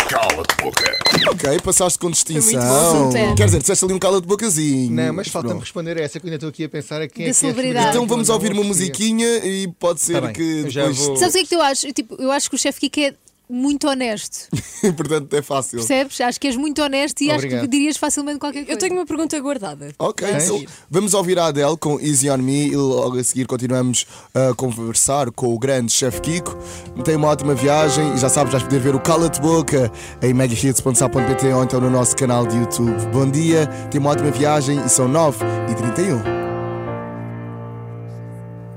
Cala-te 0.07 0.55
boca. 0.63 0.97
Ok, 1.29 1.59
passaste 1.61 1.99
com 1.99 2.05
muito 2.07 2.15
distinção. 2.25 3.09
Quer 3.35 3.45
dizer, 3.47 3.59
disseste 3.59 3.83
ali 3.83 3.94
um 3.94 3.99
cala-te 3.99 4.25
bocazinho. 4.25 4.89
Não, 4.95 5.13
mas 5.13 5.27
falta-me 5.27 5.59
responder 5.59 5.97
a 5.97 6.03
essa 6.05 6.21
que 6.21 6.25
eu 6.25 6.29
ainda 6.29 6.38
estou 6.38 6.47
aqui 6.49 6.63
a 6.63 6.69
pensar 6.69 7.01
a 7.01 7.07
quem 7.09 7.25
Da 7.25 7.31
é 7.31 7.33
que 7.33 7.38
é 7.45 7.51
celebridade. 7.51 7.89
Então 7.89 8.07
vamos 8.07 8.29
ouvir 8.29 8.53
uma 8.53 8.63
musiquinha 8.63 9.27
e 9.45 9.67
pode 9.77 9.99
ser 9.99 10.13
Tá 10.13 10.21
bem, 10.21 10.33
que 10.33 10.63
depois. 10.63 10.97
vou- 10.97 11.17
Sabes 11.17 11.35
o 11.35 11.38
que 11.39 11.44
é 11.44 11.47
que 11.47 11.55
eu 11.55 11.61
acho? 11.61 11.88
Eu, 11.88 11.94
tipo, 11.94 12.15
eu 12.17 12.31
acho 12.31 12.50
que 12.50 12.55
o 12.55 12.59
chefe 12.59 12.79
Kiko 12.79 13.00
é 13.01 13.13
muito 13.49 13.88
honesto. 13.88 14.47
Portanto, 14.95 15.33
é 15.33 15.41
fácil. 15.41 15.79
Percebes? 15.79 16.19
Acho 16.21 16.39
que 16.39 16.47
és 16.47 16.55
muito 16.55 16.81
honesto 16.81 17.21
e 17.21 17.29
acho 17.29 17.39
Obrigado. 17.39 17.61
que 17.61 17.67
dirias 17.67 17.97
facilmente 17.97 18.39
qualquer 18.39 18.65
coisa. 18.65 18.71
Eu 18.71 18.77
tenho 18.77 18.94
uma 18.95 19.05
pergunta 19.05 19.39
guardada. 19.39 19.94
Ok, 19.97 20.27
Para 20.27 20.44
então 20.44 20.63
vamos 20.89 21.13
ouvir 21.13 21.39
a 21.39 21.47
Adele 21.47 21.77
com 21.77 21.99
Easy 21.99 22.29
on 22.29 22.38
Me 22.38 22.67
e 22.67 22.75
logo 22.75 23.17
a 23.17 23.23
seguir 23.23 23.45
continuamos 23.45 24.05
a 24.33 24.53
conversar 24.53 25.31
com 25.31 25.53
o 25.53 25.57
grande 25.59 25.91
chefe 25.91 26.19
Kiko. 26.21 26.57
Tenha 27.03 27.17
uma 27.17 27.29
ótima 27.29 27.53
viagem 27.55 28.13
e 28.13 28.17
já 28.17 28.29
sabes, 28.29 28.51
vais 28.51 28.63
poder 28.63 28.79
ver 28.79 28.95
o 28.95 29.00
Cala-te 29.00 29.39
Boca 29.39 29.91
em 30.22 30.33
megahits.sa.pt 30.33 31.48
ou 31.53 31.63
então 31.63 31.79
no 31.79 31.89
nosso 31.89 32.15
canal 32.15 32.45
de 32.45 32.57
YouTube. 32.57 32.95
Bom 33.13 33.29
dia, 33.29 33.67
tenha 33.89 34.01
uma 34.01 34.12
ótima 34.12 34.31
viagem 34.31 34.83
e 34.86 34.89
são 34.89 35.07
9h31. 35.10 36.22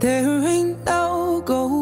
There 0.00 0.46
ain't 0.46 0.78
no 0.86 1.42
gold 1.42 1.79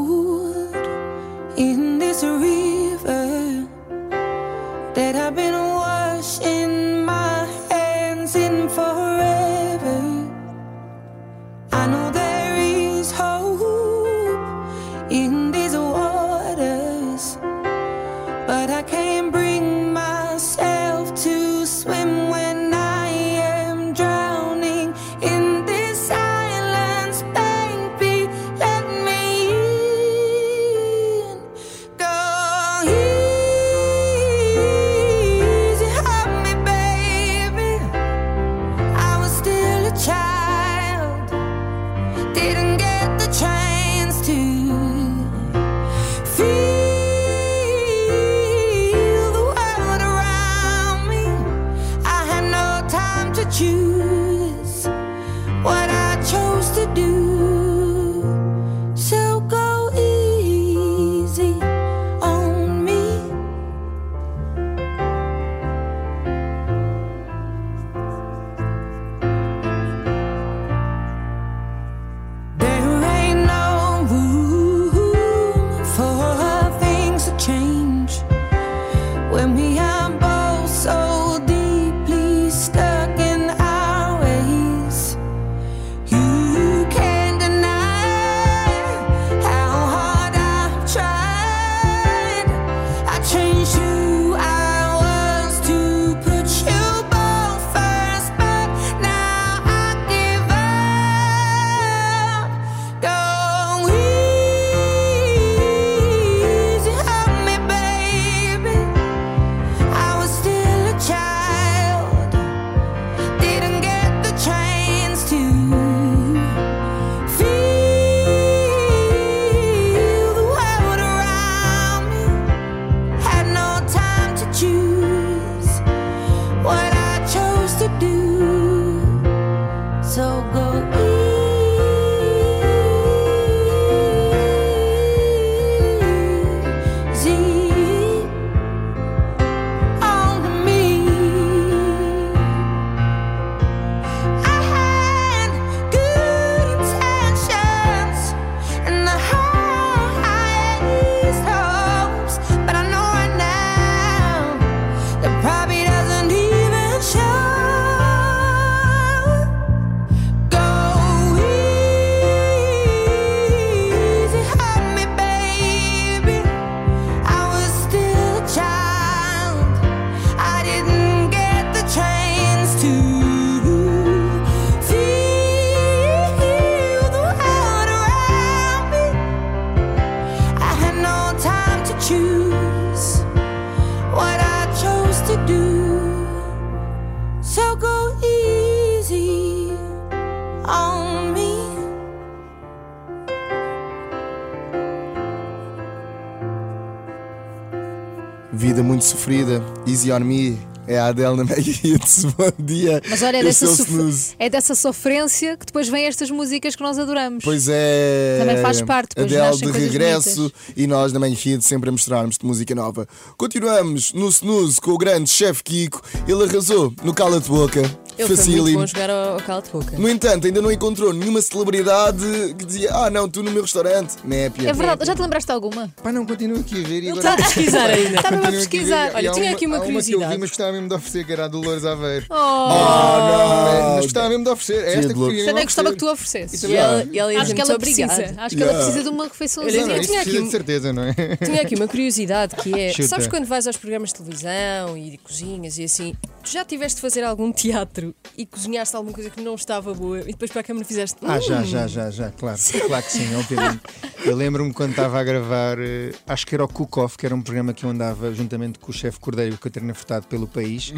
sofrida, 199.19 199.61
easy 199.87 200.13
on 200.13 200.21
me. 200.21 200.57
É 200.87 200.99
a 200.99 201.09
Adele 201.09 201.37
na 201.37 201.45
Mega 201.45 201.61
Hits. 201.61 202.25
Bom 202.25 202.51
dia. 202.59 203.03
Mas 203.11 203.21
olha, 203.23 203.37
é 203.39 203.43
dessa, 203.43 203.67
sof- 203.67 204.35
é 204.39 204.49
dessa 204.49 204.75
sofrência 204.75 205.55
que 205.59 205.67
depois 205.67 205.87
vêm 205.87 206.07
estas 206.07 206.31
músicas 206.31 206.75
que 206.75 206.83
nós 206.83 206.99
adoramos. 206.99 207.45
Pois 207.45 207.69
é. 207.69 208.39
Também 208.41 208.57
faz 208.63 208.81
parte, 208.81 209.15
depois 209.15 209.37
Adele 209.37 209.71
de 209.73 209.79
regresso 209.79 210.51
e 210.75 210.87
nós 210.87 211.13
na 211.13 211.19
Mega 211.21 211.35
Hits 211.35 211.67
sempre 211.67 211.91
a 211.91 211.93
mostrarmos 211.93 212.39
de 212.39 212.47
música 212.47 212.75
nova. 212.75 213.07
Continuamos 213.37 214.15
no 214.15 214.29
snooze 214.31 214.81
com 214.81 214.93
o 214.93 214.97
grande 214.99 215.29
chefe 215.29 215.63
Kiko. 215.63 216.01
Ele 216.27 216.45
arrasou 216.45 216.91
no 217.05 217.13
Cala 217.13 217.39
de 217.39 217.49
Boca. 217.51 217.83
Ele 218.19 218.27
foi 218.27 218.37
muito 218.37 218.47
Facílimo. 218.49 218.81
bom 218.81 218.87
jogar 218.87 219.11
ao, 219.11 219.33
ao 219.35 219.41
cala 219.41 219.63
de 219.63 219.71
boca. 219.71 219.97
No 219.99 220.09
entanto, 220.09 220.47
ainda 220.47 220.61
não 220.61 220.73
encontrou 220.73 221.13
nenhuma 221.13 221.41
celebridade 221.41 222.55
que 222.59 222.65
dizia: 222.65 222.91
Ah, 222.93 223.11
não, 223.11 223.29
tu 223.29 223.43
no 223.43 223.51
meu 223.51 223.63
restaurante. 223.63 224.17
Népia. 224.25 224.71
É 224.71 224.73
verdade, 224.73 225.05
já 225.07 225.15
te 225.15 225.23
lembraste 225.23 225.47
de 225.47 225.53
alguma? 225.53 225.89
Pá, 226.03 226.11
não, 226.13 226.27
continuo 226.27 226.61
aqui 226.61 226.85
a 226.85 226.89
ver 226.89 227.03
e 227.05 227.09
Ele 227.09 227.17
está 227.19 227.35
a 227.35 227.37
pesquisar 227.37 227.87
ainda. 227.91 228.17
Estava 228.19 228.37
a 228.37 228.39
continuo 228.41 228.47
aqui 228.47 228.51
ver. 228.51 228.57
pesquisar. 228.59 229.13
E 229.13 229.15
Olha, 229.17 229.31
há 229.31 229.35
tinha 229.35 229.53
aqui 229.53 229.67
uma 229.67 229.77
há 229.77 229.79
uma 229.79 229.85
que 229.87 229.91
eu 229.91 229.95
curiosidade. 229.95 230.33
vi, 230.33 230.39
mas 230.39 230.49
gostava 230.51 230.73
mesmo 230.73 230.89
de 230.89 230.95
oferecer, 230.95 231.25
que 231.27 231.33
era 231.33 231.45
a 231.45 231.49
Dolores 231.49 231.85
Aveiro. 231.85 232.27
Oh, 232.31 232.35
Ah, 232.35 233.93
Mas 233.97 234.05
gostava 234.05 234.29
mesmo 234.29 234.45
de 234.45 234.51
oferecer. 234.51 234.85
É 234.85 234.95
esta 234.95 235.15
que 235.15 235.21
queria 235.21 235.47
também 235.47 235.65
gostava 235.65 235.89
que 235.95 236.05
oferecer. 236.05 236.07
tu 236.07 236.13
oferecesses. 236.13 236.63
E 236.65 236.75
ela, 236.77 237.09
e 237.11 237.19
ela 237.19 237.33
ia 237.33 237.39
Acho 237.41 237.53
dizer 237.53 237.55
que 237.55 237.61
muito 237.61 237.71
ela 237.71 237.77
obrigada. 237.77 238.15
precisa. 238.15 238.41
Acho 238.43 238.57
que 238.57 238.63
ela 238.63 238.69
Yeah. 238.73 238.85
precisa 238.93 239.05
de 239.11 239.15
uma 239.15 239.25
refeição. 239.25 239.65
Olha, 239.65 239.81
Não, 239.81 239.87
não, 239.89 239.95
Eu 239.95 240.01
isso 240.01 240.11
tinha 240.11 240.21
precisa 240.23 240.37
aqui 240.39 240.43
de 240.43 240.49
um- 240.49 240.51
certeza, 240.51 240.93
não 240.93 241.03
é? 241.05 241.15
Tinha 241.45 241.63
aqui 241.63 241.75
uma 241.75 241.89
curiosidade 241.89 242.57
que 242.57 242.79
é: 242.79 242.93
Chuta. 242.93 243.09
sabes 243.09 243.27
quando 243.27 243.45
vais 243.47 243.67
aos 243.67 243.77
programas 243.77 244.11
de 244.11 244.15
televisão 244.17 244.97
e 244.97 245.11
de 245.11 245.19
cozinhas 245.19 245.79
e 245.79 245.85
assim, 245.85 246.15
tu 246.43 246.51
já 246.51 246.65
tiveste 246.65 246.97
de 246.97 247.03
fazer 247.03 247.23
algum 247.25 247.53
teatro 247.53 248.08
e 248.37 248.47
cozinhaste 248.47 248.95
alguma 248.97 249.13
coisa 249.15 249.31
que 249.31 249.41
não 249.41 249.55
estava 249.55 249.93
boa 249.95 250.21
e 250.21 250.27
depois 250.33 250.51
para 250.51 250.61
a 250.61 250.65
câmara 250.65 250.85
fizeste. 250.85 251.17
Ah, 251.23 251.39
já, 251.41 251.61
"Hum". 251.61 251.65
já, 251.65 251.87
já, 251.87 252.11
já, 252.11 252.31
claro. 252.31 252.59
Claro 252.87 253.03
que 253.05 253.13
sim, 253.13 253.35
obviamente. 253.37 253.81
Eu 254.25 254.35
lembro-me 254.37 254.73
quando 254.73 254.91
estava 254.91 255.19
a 255.21 255.25
gravar, 255.25 255.79
eh, 255.79 256.13
acho 256.27 256.47
que 256.47 256.55
era 256.55 256.65
o 256.65 256.69
Cook 256.69 256.97
Off, 256.99 257.17
que 257.17 257.25
era 257.27 257.35
um 257.35 257.41
programa 257.43 257.73
que 257.73 257.85
eu 257.85 257.91
andava 257.91 258.33
juntamente 258.35 258.79
com 258.79 258.91
o 258.91 258.95
chefe 258.95 259.19
Cordeiro 259.21 259.53
e 259.53 259.55
o 259.55 259.59
Catarina 259.59 259.95
Furtado 259.95 260.27
pelo 260.27 260.47
país. 260.47 260.93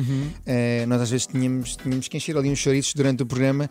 Eh, 0.47 0.85
nós 0.87 1.01
às 1.03 1.11
vezes 1.11 1.27
tínhamos, 1.27 1.77
tínhamos 1.77 2.09
que 2.09 2.17
encher 2.17 2.37
ali 2.37 2.51
uns 2.51 2.59
chouriços 2.59 2.95
durante 2.95 3.23
o 3.23 3.27
programa 3.27 3.69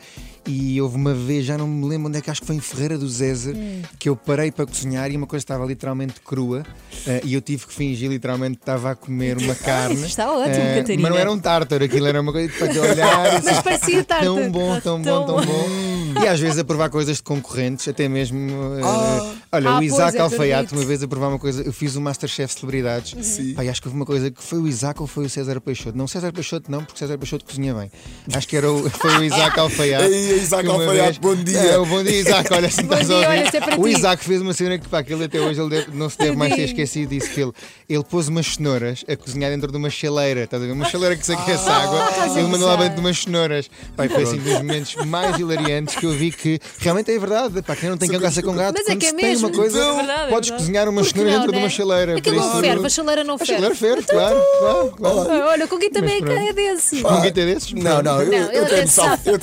e 0.48 0.79
houve 0.81 0.96
uma 0.96 1.13
vez, 1.13 1.46
já 1.46 1.58
não 1.58 1.67
me 1.67 1.88
lembro 1.88 2.08
onde 2.08 2.17
é 2.17 2.22
que 2.22 2.29
acho 2.29 2.41
que 2.41 2.48
foi 2.48 2.55
em 2.55 2.60
Ferreira 2.62 2.98
do 2.98 3.08
Zezer, 3.10 3.55
que 3.98 4.08
eu 4.10 4.15
parei 4.15 4.51
para 4.51 4.65
cozinhar 4.65 5.12
e 5.12 5.17
uma 5.17 5.27
coisa 5.27 5.43
estava 5.43 5.65
literalmente 5.65 6.19
crua 6.22 6.63
eh, 7.08 7.22
e 7.24 7.34
eu 7.34 7.41
tive 7.41 7.65
que 7.67 7.74
fingir 7.74 8.10
literalmente 8.10 8.58
que 8.58 8.63
estava 8.63 8.91
a 8.91 8.96
comer 8.96 9.38
uma 9.38 9.55
carne. 9.55 10.05
está 10.05 10.31
ótimo, 10.31 10.55
Eh, 10.55 10.77
Catarina. 10.77 11.01
Mas 11.03 11.12
não 11.12 11.17
era 11.17 11.31
um 11.31 11.39
tártaro, 11.39 11.84
aquilo 11.84 12.08
era 12.08 12.22
uma 12.22 12.31
coisa 12.31 12.51
para 12.53 12.81
olhar. 12.81 13.28
Mas 13.43 13.62
parecia 13.62 14.03
tártaro. 14.03 14.36
Tão 14.36 14.51
bom, 14.51 14.79
tão 14.79 14.98
bom, 14.98 15.03
Tão 15.03 15.25
tão 15.25 15.36
bom. 15.45 15.99
E 16.22 16.28
às 16.28 16.40
vezes 16.40 16.58
a 16.60 16.64
provar 16.64 16.90
coisas 16.90 17.18
de 17.18 17.24
concorrentes, 17.24 17.88
até 17.88 18.08
mesmo. 18.10 18.40
eh, 18.78 18.82
Ah. 18.84 19.34
olha, 19.54 19.70
Ah, 19.70 19.74
o 19.76 19.78
pois, 19.80 19.92
Isaac 19.94 20.18
é 20.18 20.22
Alfaiate, 20.22 20.48
verdade. 20.50 20.76
uma 20.76 20.86
vez 20.86 21.04
a 21.04 21.08
provar 21.08 21.28
uma 21.30 21.40
coisa. 21.40 21.62
Eu 21.64 21.72
fiz 21.74 21.96
o 21.96 22.02
Masterchef 22.02 22.54
Celebridades. 22.54 23.16
Sim. 23.26 23.54
Pá, 23.54 23.64
e 23.64 23.70
acho 23.70 23.82
que 23.82 23.88
houve 23.88 23.98
uma 23.98 24.06
coisa 24.06 24.30
que 24.30 24.42
foi 24.44 24.60
o 24.60 24.68
Isaac 24.68 25.00
ou 25.02 25.08
foi 25.08 25.26
o 25.26 25.30
César 25.30 25.60
Peixoto. 25.62 25.98
Não, 25.98 26.08
César 26.08 26.32
Peixoto 26.34 26.70
não, 26.72 26.84
porque 26.84 27.00
César 27.00 27.18
Peixoto 27.18 27.46
cozinha 27.46 27.74
bem. 27.74 27.92
Acho 28.34 28.48
que 28.48 28.58
era 28.58 28.72
o, 28.72 28.90
foi 28.90 29.18
o 29.18 29.24
Isaac 29.24 29.60
Alfaiate. 29.60 30.06
Ei, 30.14 30.38
Isaac 30.42 30.64
que 30.64 30.70
uma 30.70 30.84
Alfaiate, 30.84 31.20
bom 31.20 31.36
dia. 31.36 31.60
É, 31.60 31.78
o 31.78 31.86
bom 31.86 32.04
dia, 32.04 32.20
Isaac. 32.20 32.54
Olha, 32.54 32.70
se 32.70 32.84
Bom 32.84 32.94
estás 32.96 33.12
a 33.12 33.20
dia, 33.20 33.30
olha, 33.30 33.44
isto 33.44 33.56
é 33.58 33.60
para 33.62 33.80
o 33.80 33.84
ti. 33.84 33.90
Isaac 33.98 34.24
fez 34.26 34.42
uma 34.42 34.54
cena 34.54 34.78
que, 34.78 34.88
pá, 34.88 35.00
aquele 35.00 35.24
até 35.24 35.40
hoje 35.40 35.60
ele 35.62 35.70
deve- 35.70 35.92
não 35.98 36.10
se 36.10 36.18
deve 36.18 36.36
mais 36.36 36.52
ter 36.54 36.62
Tadinho. 36.62 36.68
esquecido. 36.84 37.10
Disse 37.10 37.30
que 37.30 37.42
ele, 37.42 37.52
ele 37.88 38.04
pôs 38.04 38.28
umas 38.28 38.46
cenouras 38.46 39.04
a 39.08 39.16
cozinhar 39.16 39.50
dentro 39.52 39.72
de 39.72 39.78
uma 39.78 39.90
chaleira. 39.90 40.44
Estás 40.44 40.62
a 40.62 40.66
ver? 40.66 40.72
Uma 40.74 40.86
chaleira 40.86 41.16
que 41.16 41.26
se 41.26 41.34
aquece 41.34 41.70
água. 41.70 42.10
Ele 42.38 42.48
mandou 42.48 42.68
lá 42.68 42.76
dentro 42.76 42.96
de 42.96 43.00
umas 43.00 43.18
cenouras. 43.20 43.70
Pá, 43.96 44.06
e 44.06 44.10
foi 44.10 44.24
assim 44.24 44.40
um 44.40 44.44
dos 44.44 44.54
momentos 44.54 44.96
mais 45.06 45.38
hilariantes 45.40 45.96
que 45.96 46.06
eu 46.06 46.09
vi 46.12 46.32
que 46.32 46.60
realmente 46.80 47.12
é 47.12 47.20
verdade. 47.20 47.62
Pá, 47.62 47.75
quem 47.75 47.89
não 47.89 47.98
tem 47.98 48.10
cão 48.10 48.20
caça 48.20 48.42
com 48.42 48.54
gato. 48.54 48.75
Mas 48.78 48.88
é 48.88 48.96
que 48.96 49.06
é 49.06 49.10
se 49.10 49.16
tem 49.16 49.25
mesmo. 49.30 49.48
uma 49.48 49.56
coisa, 49.56 49.78
Então, 49.78 49.92
É 49.92 49.96
verdade, 49.98 50.22
é 50.22 50.30
podes 50.30 50.50
verdade. 50.50 50.63
cozinhar 50.68 50.88
cenouras 51.08 51.32
não, 51.34 51.39
dentro 51.39 51.51
de 51.51 51.58
né? 51.58 51.63
uma 51.63 51.70
chaleira. 51.70 52.18
Aquilo 52.18 52.36
por 52.36 52.42
não 52.42 52.51
isso- 52.51 52.62
ferve, 52.62 52.86
a 52.86 52.89
chaleira 52.89 53.24
não 53.24 53.36
A 53.36 53.46
chaleira 53.46 53.75
ferve. 53.75 54.01
ferve, 54.04 54.08
claro, 54.08 54.44
claro, 54.58 54.92
claro. 54.98 55.30
Olha, 55.50 55.68
o 55.75 55.78
Gui 55.78 55.89
também 55.89 56.22
pronto. 56.22 56.39
é 56.39 56.54
desse. 56.54 57.06
Um 57.06 57.22
guita 57.22 57.46
desses? 57.46 57.74
Não, 57.74 58.01
não, 58.01 58.22
eu, 58.22 58.34
eu, 58.34 58.63
até 58.66 58.80
é 58.80 58.82
me 58.82 58.88
salvo, 58.88 59.18
eu 59.25 59.39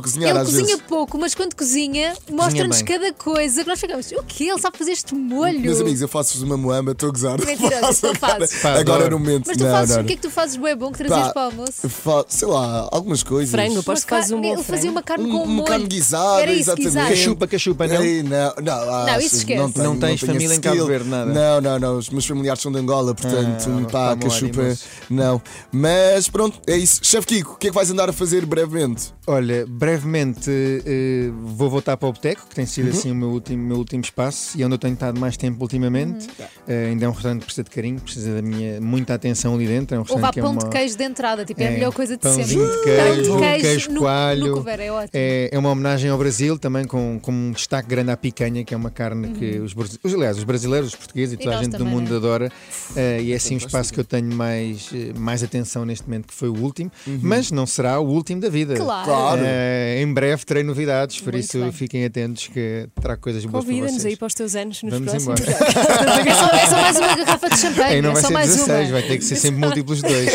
a 0.00 0.02
cozinhar 0.02 0.30
Ele 0.30 0.38
às 0.40 0.44
cozinha 0.46 0.66
vezes. 0.66 0.82
pouco, 0.88 1.18
mas 1.18 1.34
quando 1.34 1.54
cozinha, 1.54 2.14
mostra-nos 2.30 2.82
bem. 2.82 2.84
cada 2.98 3.12
coisa 3.12 3.62
que 3.62 3.68
nós 3.68 3.80
ficamos. 3.80 4.10
O 4.12 4.22
quê? 4.26 4.44
Ele 4.44 4.60
sabe 4.60 4.76
fazer 4.78 4.92
este 4.92 5.14
molho. 5.14 5.60
Meus 5.60 5.80
amigos, 5.80 6.00
eu 6.00 6.08
faço-vos 6.08 6.42
uma 6.42 6.56
moamba, 6.56 6.92
estou 6.92 7.08
a 7.08 7.12
gozar. 7.12 7.38
Mentira, 7.44 7.78
Faço 7.80 8.06
não 8.06 8.14
fazes. 8.14 8.64
agora- 8.64 9.08
no 9.10 9.18
momento. 9.18 9.44
Mas 9.46 9.56
tu 9.56 9.64
fazes, 9.64 9.96
o 9.96 10.04
que 10.04 10.12
é 10.12 10.16
que 10.16 10.22
tu 10.22 10.30
fazes 10.30 10.56
bué 10.56 10.74
bom 10.74 10.90
que 10.90 10.98
trazias 10.98 11.28
Pá, 11.28 11.32
para 11.32 11.42
o 11.42 11.44
almoço? 11.46 12.26
Sei 12.28 12.48
lá, 12.48 12.88
algumas 12.90 13.22
coisas. 13.22 13.50
Frango, 13.50 13.80
aposto 13.80 14.04
que 14.04 14.10
fazes 14.10 14.30
um 14.32 14.40
bom 14.40 14.52
ele 14.54 14.62
fazia 14.62 14.90
uma 14.90 15.02
carne 15.02 15.30
com 15.30 15.42
um 15.42 15.46
molho. 15.46 15.66
Guisada, 16.06 16.42
Era 16.42 16.52
isso, 16.52 16.70
exatamente. 16.78 17.08
Cachupa, 17.20 17.46
cachupa, 17.46 17.86
não? 17.86 18.02
Ei, 18.02 18.22
não, 18.22 18.54
não, 18.62 18.72
ah, 18.94 19.06
Não, 19.06 19.18
isso 19.20 19.36
esquece. 19.36 19.60
Não, 19.60 19.70
tenho, 19.70 19.84
Não 19.86 19.96
tens 19.98 20.20
tenho 20.20 20.32
família 20.32 20.46
esse 20.46 20.56
em 20.56 20.60
Cabo 20.60 20.76
skill. 20.76 20.86
Verde, 20.88 21.08
nada? 21.08 21.32
Não, 21.32 21.60
não, 21.60 21.78
não. 21.78 21.98
Os 21.98 22.08
meus 22.10 22.26
familiares 22.26 22.62
são 22.62 22.70
de 22.72 22.78
Angola, 22.78 23.14
portanto, 23.14 23.64
Ah, 23.86 23.90
pá, 23.90 24.08
vamos 24.14 24.24
lá, 24.24 24.30
cachupa. 24.30 24.62
moço. 24.62 24.84
Não. 25.10 25.42
Mas 25.72 26.28
pronto, 26.28 26.60
é 26.66 26.76
isso. 26.76 27.00
Chefe 27.02 27.26
Kiko, 27.26 27.52
o 27.52 27.56
que 27.56 27.66
é 27.68 27.70
que 27.70 27.74
vais 27.74 27.90
andar 27.90 28.08
a 28.08 28.12
fazer 28.12 28.46
brevemente? 28.46 29.12
Olha, 29.28 29.66
brevemente 29.66 30.50
eh, 30.86 31.30
vou 31.42 31.68
voltar 31.68 31.96
para 31.96 32.08
o 32.08 32.12
Boteco, 32.12 32.46
que 32.48 32.54
tem 32.54 32.64
sido 32.64 32.90
assim 32.90 33.10
o 33.10 33.14
meu 33.14 33.28
último, 33.30 33.60
meu 33.60 33.76
último 33.78 34.00
espaço 34.00 34.56
e 34.56 34.64
onde 34.64 34.74
eu 34.74 34.78
tenho 34.78 34.94
estado 34.94 35.18
mais 35.18 35.36
tempo 35.36 35.60
ultimamente. 35.62 36.28
Eh, 36.68 36.86
ainda 36.90 37.06
é 37.06 37.08
um 37.08 37.12
restaurante 37.12 37.40
que 37.40 37.46
precisa 37.46 37.64
de 37.64 37.70
carinho, 37.70 38.00
precisa 38.00 38.34
da 38.36 38.42
minha 38.42 38.80
muita 38.80 39.14
atenção 39.14 39.54
ali 39.54 39.66
dentro. 39.66 39.96
É 39.96 39.98
um 39.98 40.04
Ou 40.08 40.18
vá 40.18 40.28
é 40.28 40.40
pão 40.40 40.52
uma, 40.52 40.60
de 40.62 40.68
queijo 40.70 40.96
de 40.96 41.02
entrada, 41.02 41.44
tipo, 41.44 41.60
é, 41.60 41.66
a 41.66 41.70
É, 41.70 41.72
melhor 41.74 41.92
coisa 41.92 42.16
de 42.16 42.22
pãozinho 42.22 42.46
sempre. 42.46 42.76
de 42.76 42.82
queijo, 42.84 43.30
Pão 43.32 43.40
de 43.40 43.60
queijo 43.62 43.90
no, 43.90 44.00
coalho. 44.00 44.46
No 44.46 44.54
couvert, 44.54 44.80
é 44.80 44.92
ótimo. 44.92 45.10
É, 45.12 45.48
é 45.52 45.58
uma 45.58 45.70
homenagem 45.70 46.08
ao 46.10 46.18
Brasil 46.18 46.56
também 46.56 46.84
com, 46.84 47.18
com 47.20 47.32
um 47.32 47.50
destaque 47.50 47.88
grande 47.88 48.12
à 48.12 48.16
picanha, 48.16 48.64
que 48.64 48.72
é 48.74 48.76
uma 48.76 48.90
carne 48.90 49.30
que 49.30 49.58
os, 49.58 49.74
os, 50.04 50.14
aliás, 50.14 50.38
os 50.38 50.44
brasileiros, 50.44 50.90
os 50.90 50.94
portugueses 50.94 51.32
e 51.32 51.36
Uhum. 51.36 51.40
E 51.40 51.44
toda 51.44 51.58
a 51.58 51.62
gente 51.62 51.72
do 51.72 51.78
também, 51.78 51.92
mundo 51.94 52.10
né? 52.10 52.16
adora. 52.16 52.52
Eh, 52.94 53.22
e 53.22 53.32
é 53.32 53.36
assim 53.36 53.54
um 53.54 53.58
espaço 53.58 53.92
que 53.92 53.98
eu 53.98 54.04
tenho 54.04 54.32
mais, 54.32 54.88
mais 55.16 55.42
atenção 55.42 55.84
neste 55.84 56.06
momento, 56.08 56.28
que 56.28 56.34
foi 56.34 56.48
o 56.48 56.56
último, 56.56 56.90
mas 57.20 57.50
não 57.50 57.66
será 57.66 57.98
o 57.98 58.06
último 58.06 58.40
da 58.40 58.48
vida. 58.48 58.74
Claro. 58.76 59.04
Claro. 59.04 59.15
Eh, 59.44 60.02
em 60.02 60.12
breve 60.12 60.44
terei 60.44 60.62
novidades, 60.62 61.20
por 61.20 61.32
Muito 61.32 61.44
isso 61.44 61.58
bem. 61.60 61.72
fiquem 61.72 62.04
atentos 62.04 62.48
que 62.48 62.88
trago 63.00 63.20
coisas 63.20 63.44
boas 63.44 63.64
para 63.64 63.72
Convida-nos 63.74 63.92
vocês. 64.02 64.06
aí 64.06 64.16
para 64.16 64.26
os 64.26 64.34
teus 64.34 64.54
anos 64.54 64.82
nos 64.82 64.92
Vamos 64.92 65.10
próximos 65.10 65.40
embora. 65.40 65.56
É 66.26 66.34
só, 66.34 66.46
é 66.56 66.66
só 66.66 66.76
mais 66.80 66.96
uma 66.96 67.16
garrafa 67.16 67.48
de 67.50 67.58
champanhe. 67.58 67.94
Aí 67.94 68.02
não 68.02 68.10
é 68.10 68.12
vai 68.14 68.22
só 68.22 68.28
ser 68.28 68.34
mais 68.34 68.48
16, 68.48 68.88
uma. 68.88 68.92
vai 68.92 69.02
ter 69.08 69.18
que 69.18 69.24
ser 69.24 69.36
sempre 69.36 69.60
múltiplos 69.60 70.02
de 70.02 70.08
dois. 70.08 70.30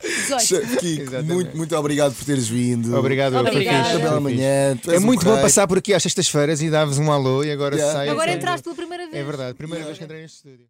18. 0.00 0.42
Chefe 0.46 0.76
Kiko, 0.76 1.22
muito, 1.24 1.56
muito 1.56 1.76
obrigado 1.76 2.14
por 2.14 2.24
teres 2.24 2.48
vindo. 2.48 2.96
Obrigado, 2.96 3.32
bela 3.32 3.50
foi 3.50 3.64
fixe. 3.64 4.20
manhã. 4.20 4.78
É 4.86 4.90
és 4.92 5.02
um 5.02 5.06
muito 5.06 5.24
bom 5.24 5.40
passar 5.40 5.66
por 5.66 5.78
aqui 5.78 5.92
às 5.92 6.02
sextas-feiras 6.02 6.62
e 6.62 6.70
dar-vos 6.70 6.98
um 6.98 7.10
alô 7.10 7.42
e 7.44 7.50
agora 7.50 7.74
Yeah. 7.76 7.92
sai. 7.98 8.08
Agora 8.08 8.32
entraste 8.32 8.62
pela 8.64 8.74
primeira 8.76 9.04
vez. 9.08 9.16
É 9.16 9.24
verdade, 9.24 9.54
primeira 9.54 9.84
vez 9.84 9.98
que 9.98 10.04
entrei 10.04 10.22
neste 10.22 10.36
estúdio. 10.38 10.66